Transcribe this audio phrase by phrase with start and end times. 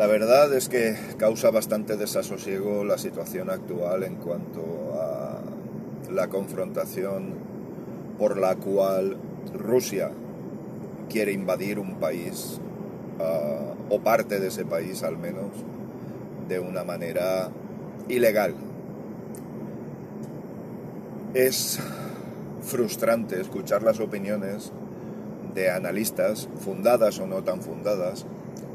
[0.00, 5.42] La verdad es que causa bastante desasosiego la situación actual en cuanto a
[6.10, 7.34] la confrontación
[8.18, 9.18] por la cual
[9.52, 10.10] Rusia
[11.10, 12.62] quiere invadir un país
[13.18, 15.50] uh, o parte de ese país al menos
[16.48, 17.50] de una manera
[18.08, 18.54] ilegal.
[21.34, 21.78] Es
[22.62, 24.72] frustrante escuchar las opiniones
[25.52, 28.24] de analistas, fundadas o no tan fundadas,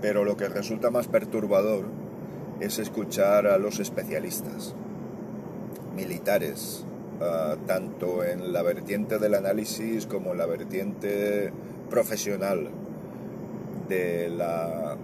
[0.00, 1.86] pero lo que resulta más perturbador
[2.60, 4.74] es escuchar a los especialistas,
[5.94, 6.84] militares,
[7.20, 11.52] uh, tanto en la vertiente del análisis como en la vertiente
[11.90, 12.70] profesional
[13.88, 14.96] de la,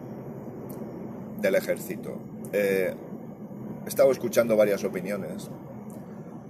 [1.40, 2.18] del ejército.
[2.52, 2.94] Eh,
[3.84, 5.50] he estado escuchando varias opiniones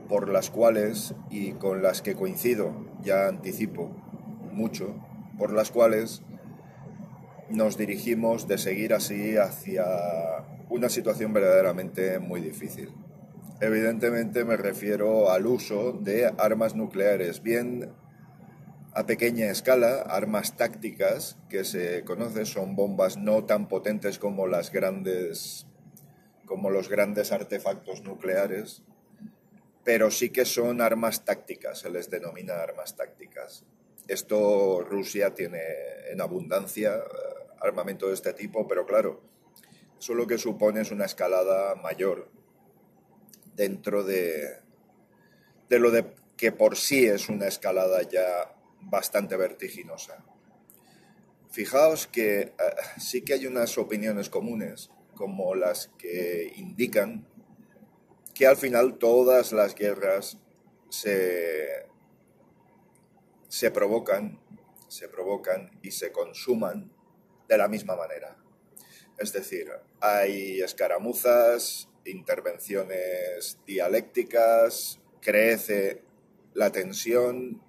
[0.08, 3.90] por las cuales y con las que coincido, ya anticipo
[4.52, 4.94] mucho,
[5.38, 6.22] por las cuales
[7.50, 9.84] nos dirigimos de seguir así hacia
[10.68, 12.92] una situación verdaderamente muy difícil.
[13.60, 17.92] Evidentemente me refiero al uso de armas nucleares, bien
[18.94, 24.72] a pequeña escala, armas tácticas que se conoce son bombas no tan potentes como las
[24.72, 25.66] grandes
[26.46, 28.82] como los grandes artefactos nucleares,
[29.84, 33.64] pero sí que son armas tácticas, se les denomina armas tácticas.
[34.08, 35.60] Esto Rusia tiene
[36.10, 37.00] en abundancia
[37.60, 39.20] armamento de este tipo, pero claro,
[39.98, 42.30] eso lo que supone es una escalada mayor
[43.54, 44.60] dentro de,
[45.68, 50.24] de lo de que por sí es una escalada ya bastante vertiginosa.
[51.50, 52.54] Fijaos que eh,
[52.98, 57.26] sí que hay unas opiniones comunes, como las que indican
[58.34, 60.38] que al final todas las guerras
[60.88, 61.86] se,
[63.48, 64.40] se provocan,
[64.88, 66.90] se provocan y se consuman
[67.50, 68.36] de la misma manera.
[69.18, 69.70] Es decir,
[70.00, 76.02] hay escaramuzas, intervenciones dialécticas, crece
[76.54, 77.60] la tensión,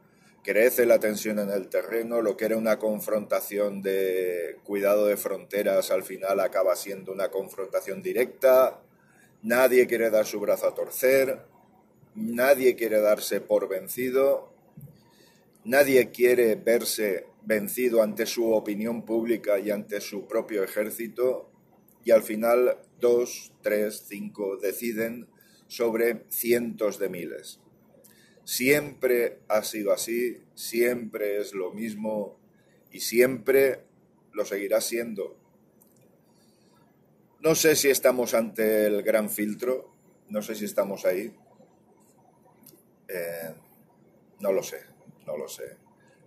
[0.44, 5.90] crece la tensión en el terreno, lo que era una confrontación de cuidado de fronteras
[5.90, 8.80] al final acaba siendo una confrontación directa,
[9.42, 11.42] nadie quiere dar su brazo a torcer,
[12.14, 14.54] nadie quiere darse por vencido,
[15.64, 21.52] nadie quiere verse vencido ante su opinión pública y ante su propio ejército
[22.04, 25.28] y al final dos, tres, cinco deciden
[25.68, 27.60] sobre cientos de miles.
[28.44, 32.40] Siempre ha sido así, siempre es lo mismo
[32.92, 33.86] y siempre
[34.34, 35.38] lo seguirá siendo.
[37.40, 39.94] No sé si estamos ante el gran filtro,
[40.30, 41.34] no sé si estamos ahí.
[43.08, 43.54] Eh,
[44.40, 44.82] no lo sé,
[45.26, 45.78] no lo sé.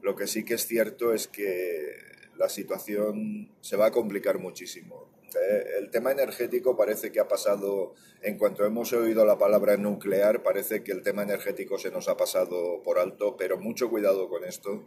[0.04, 1.96] Lo que sí que es cierto es que
[2.36, 5.08] la situación se va a complicar muchísimo.
[5.34, 10.42] Eh, el tema energético parece que ha pasado, en cuanto hemos oído la palabra nuclear,
[10.42, 14.44] parece que el tema energético se nos ha pasado por alto, pero mucho cuidado con
[14.44, 14.86] esto,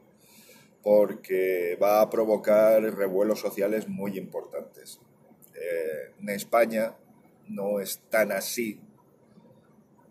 [0.84, 5.00] porque va a provocar revuelos sociales muy importantes.
[5.56, 6.96] Eh, en España
[7.48, 8.80] no es tan así.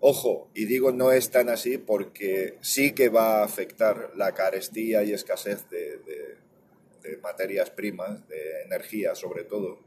[0.00, 5.02] Ojo, y digo no es tan así porque sí que va a afectar la carestía
[5.04, 6.36] y escasez de
[7.22, 9.78] materias primas, de energía sobre todo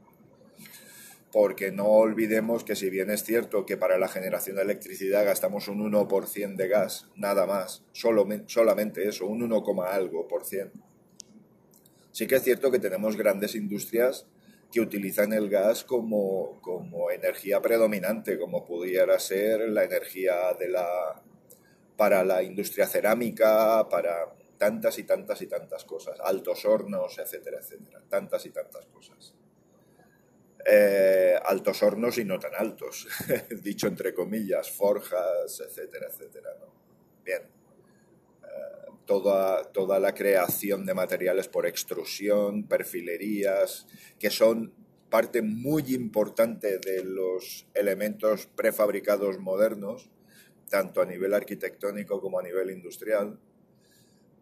[1.32, 5.68] porque no olvidemos que si bien es cierto que para la generación de electricidad gastamos
[5.68, 10.72] un 1% de gas, nada más, solo, solamente eso, un 1, algo por cien.
[12.10, 14.26] Sí que es cierto que tenemos grandes industrias
[14.72, 21.22] que utilizan el gas como, como energía predominante, como pudiera ser la energía de la,
[21.96, 28.02] para la industria cerámica, para tantas y tantas y tantas cosas, altos hornos, etcétera, etcétera,
[28.08, 29.34] tantas y tantas cosas.
[30.66, 33.08] Eh, altos hornos y no tan altos,
[33.62, 36.50] dicho entre comillas, forjas, etcétera, etcétera.
[37.24, 37.59] Bien, eh,
[39.10, 43.88] toda, toda la creación de materiales por extrusión, perfilerías,
[44.20, 44.72] que son
[45.10, 50.08] parte muy importante de los elementos prefabricados modernos,
[50.68, 53.36] tanto a nivel arquitectónico como a nivel industrial,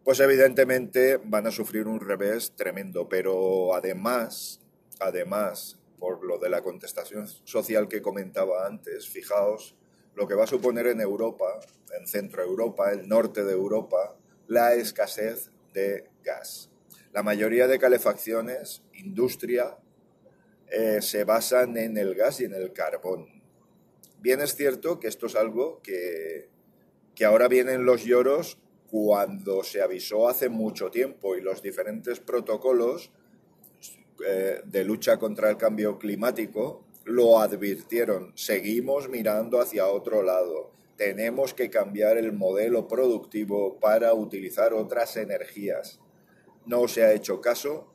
[0.03, 4.61] pues evidentemente van a sufrir un revés tremendo, pero además,
[4.99, 9.75] además, por lo de la contestación social que comentaba antes, fijaos
[10.13, 11.59] lo que va a suponer en Europa,
[11.99, 14.15] en Centro Europa, el norte de Europa,
[14.49, 16.69] la escasez de gas.
[17.13, 19.77] La mayoría de calefacciones, industria,
[20.71, 23.27] eh, se basan en el gas y en el carbón.
[24.19, 26.49] Bien es cierto que esto es algo que,
[27.15, 28.57] que ahora vienen los lloros
[28.89, 33.11] cuando se avisó hace mucho tiempo y los diferentes protocolos
[34.25, 38.33] eh, de lucha contra el cambio climático lo advirtieron.
[38.35, 40.78] Seguimos mirando hacia otro lado.
[40.99, 46.01] Tenemos que cambiar el modelo productivo para utilizar otras energías.
[46.65, 47.93] No se ha hecho caso.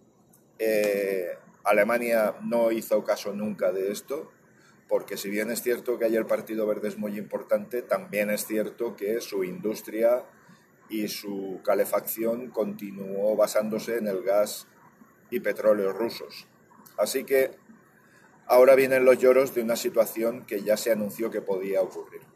[0.58, 1.28] Eh,
[1.64, 4.32] Alemania no hizo caso nunca de esto,
[4.88, 8.46] porque si bien es cierto que hay el Partido Verde es muy importante, también es
[8.46, 10.24] cierto que su industria
[10.88, 14.66] y su calefacción continuó basándose en el gas
[15.28, 16.48] y petróleo rusos.
[16.96, 17.50] Así que
[18.46, 22.33] ahora vienen los lloros de una situación que ya se anunció que podía ocurrir.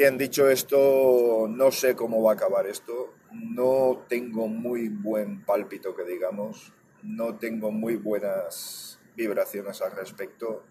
[0.00, 5.94] Bien, dicho esto, no sé cómo va a acabar esto, no tengo muy buen pálpito
[5.94, 10.64] que digamos, no tengo muy buenas vibraciones al respecto.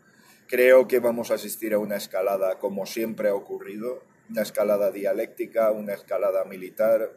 [0.48, 5.70] Creo que vamos a asistir a una escalada como siempre ha ocurrido, una escalada dialéctica,
[5.70, 7.16] una escalada militar.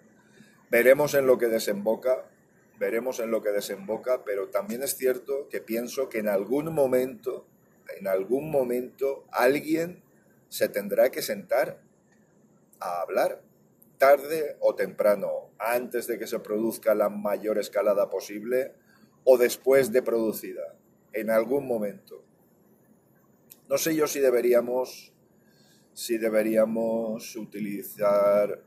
[0.71, 2.29] Veremos en lo que desemboca,
[2.79, 7.47] veremos en lo que desemboca, pero también es cierto que pienso que en algún momento,
[7.99, 10.03] en algún momento, alguien
[10.51, 11.81] se tendrá que sentar
[12.83, 13.43] a hablar,
[13.99, 18.75] tarde o temprano, antes de que se produzca la mayor escalada posible
[19.25, 20.77] o después de producida,
[21.13, 22.25] en algún momento.
[23.69, 25.13] No sé yo si deberíamos,
[25.95, 28.61] si deberíamos utilizar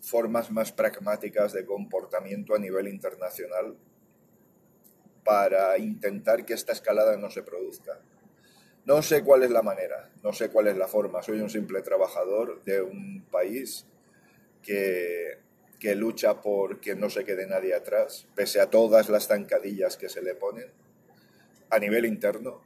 [0.00, 3.76] formas más pragmáticas de comportamiento a nivel internacional
[5.24, 8.00] para intentar que esta escalada no se produzca.
[8.86, 11.22] No sé cuál es la manera, no sé cuál es la forma.
[11.22, 13.86] Soy un simple trabajador de un país
[14.62, 15.38] que,
[15.78, 20.08] que lucha por que no se quede nadie atrás, pese a todas las zancadillas que
[20.08, 20.70] se le ponen
[21.70, 22.62] a nivel interno.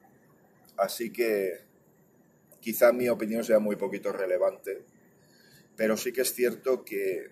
[0.77, 1.61] Así que
[2.61, 4.85] quizá mi opinión sea muy poquito relevante,
[5.77, 7.31] pero sí que es cierto que,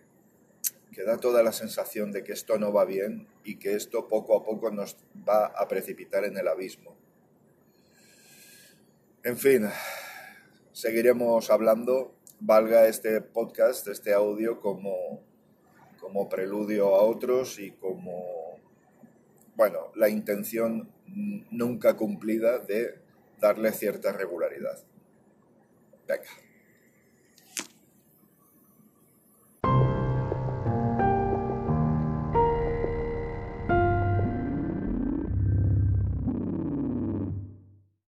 [0.92, 4.36] que da toda la sensación de que esto no va bien y que esto poco
[4.36, 4.96] a poco nos
[5.28, 6.96] va a precipitar en el abismo.
[9.26, 9.68] En fin,
[10.70, 15.20] seguiremos hablando, valga este podcast, este audio como,
[15.98, 18.60] como preludio a otros y como,
[19.56, 20.92] bueno, la intención
[21.50, 23.00] nunca cumplida de
[23.40, 24.78] darle cierta regularidad.
[26.06, 26.45] Venga.